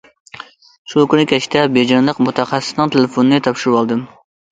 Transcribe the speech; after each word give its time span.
شۇ 0.93 1.03
كۈنى 1.11 1.25
كەچتە 1.31 1.61
بېيجىڭلىق 1.75 2.21
مۇتەخەسسىسنىڭ 2.29 2.95
تېلېفونىنى 2.97 3.41
تاپشۇرۇۋالدىم. 3.49 4.03